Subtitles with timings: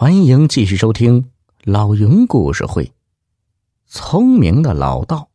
[0.00, 1.32] 欢迎继续收听
[1.64, 2.92] 老云故事会。
[3.86, 5.28] 聪明的老道，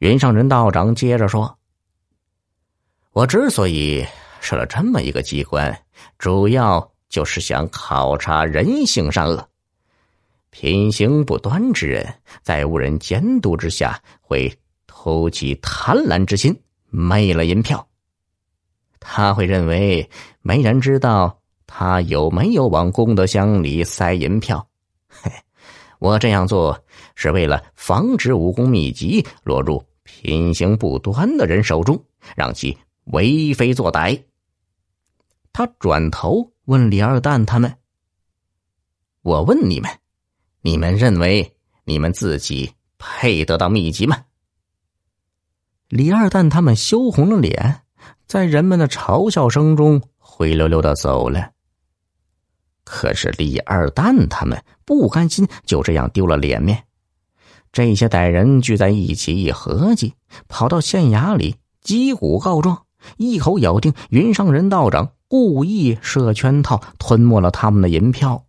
[0.00, 1.58] 云上人道长接着说
[3.12, 4.06] ：“我之所以
[4.42, 5.86] 设了这么一个机关，
[6.18, 9.48] 主要就是想考察人性善恶。
[10.50, 14.54] 品行不端之人，在无人监督之下，会
[14.86, 16.54] 偷起贪婪之心，
[16.90, 17.82] 昧了银票。”
[19.00, 20.08] 他会认为
[20.42, 24.66] 没人知道他有没有往功德箱里塞银票。
[25.08, 25.30] 嘿，
[25.98, 26.78] 我这样做
[27.14, 32.02] 是为了防止武功秘籍落入品行不端的人手中，
[32.36, 34.22] 让其为非作歹。
[35.52, 37.78] 他转头问李二蛋他们
[39.22, 39.90] ：“我问你们，
[40.60, 44.24] 你们认为你们自己配得到秘籍吗？”
[45.88, 47.85] 李二蛋他们羞红了脸。
[48.26, 51.50] 在人们的嘲笑声中，灰溜溜的走了。
[52.84, 56.84] 可是李二蛋他们不甘心就这样丢了脸面，
[57.72, 60.14] 这些歹人聚在一起一合计，
[60.48, 62.84] 跑到县衙里击鼓告状，
[63.16, 68.44] 一口咬定云上人道长故意设圈套，吞没了他们的银票。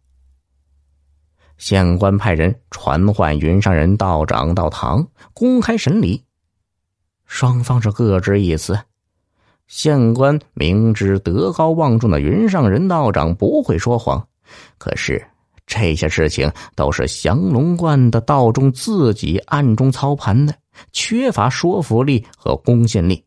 [1.57, 6.23] 县官派人传唤云上人道长到堂，公开审理。
[7.25, 8.79] 双方是各执一词。
[9.67, 14.25] 县官明知德高望重的云上人道长不会说谎，
[14.77, 15.23] 可是
[15.65, 20.53] 这些事情都是降龙观的道中自己暗中操盘的，
[20.93, 23.21] 缺乏说服力和公信力。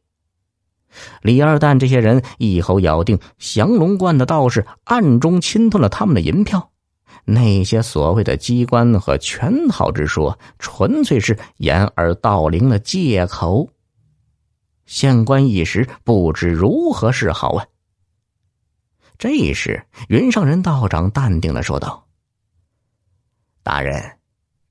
[1.22, 6.70] 李二蛋这些人一口咬定降龙观的道士暗中侵吞了他们的银票，
[7.24, 13.68] 那些所谓的机关和圈套之说，纯粹是掩耳盗铃的借口。
[14.90, 17.64] 县官一时不知如何是好啊。
[19.18, 22.08] 这时，云上人道长淡定的说道
[23.62, 24.18] ：“大人，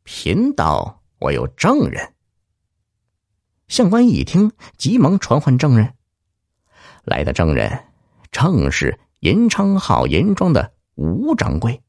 [0.03, 2.15] 贫道我有证人。”
[3.69, 5.93] 县官一听，急忙传唤证人。
[7.05, 7.85] 来的证人
[8.29, 11.81] 正是银昌号银庄的吴掌柜。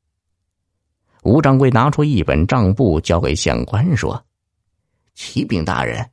[1.25, 4.25] 吴掌柜拿出一本账簿，交给县官说
[5.17, 6.09] ：“启禀大人。”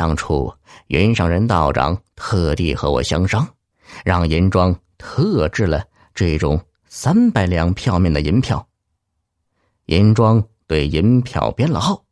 [0.00, 0.50] 当初
[0.86, 3.46] 云上人道长特地和我相商，
[4.02, 5.84] 让银庄特制了
[6.14, 8.66] 这种三百两票面的银票。
[9.84, 12.02] 银庄对银票编了号，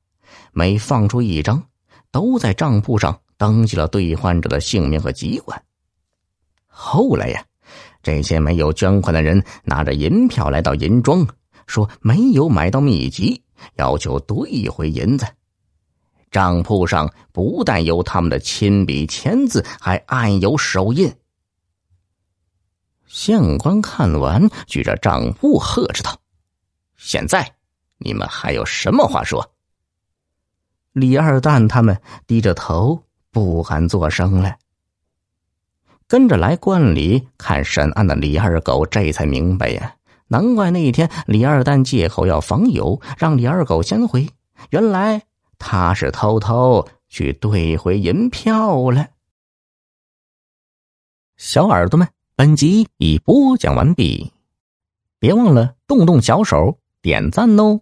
[0.52, 1.62] 每放出一张，
[2.10, 5.58] 都在账簿上登记了兑换者的姓名和籍贯。
[6.66, 7.42] 后来呀，
[8.02, 11.26] 这些没有捐款的人拿着银票来到银庄，
[11.66, 13.42] 说没有买到秘籍，
[13.76, 15.26] 要求兑回银子。
[16.30, 21.14] 账簿上不但有他们的亲笔签字，还暗有手印。
[23.06, 26.18] 县官看完，举着账簿呵斥道
[26.96, 27.54] ：“现在
[27.96, 29.50] 你们还有什么话说？”
[30.92, 34.56] 李二蛋他们低着头，不敢作声了。
[36.06, 39.96] 跟着来观里看审案的李二狗这才明白呀，
[40.28, 44.28] 难怪那一天李二蛋借口要访友，让李二狗先回，
[44.70, 45.22] 原来。
[45.58, 49.08] 他是偷偷去兑回银票了。
[51.36, 54.32] 小耳朵们，本集已播讲完毕，
[55.18, 57.80] 别忘了动动小手点赞哦。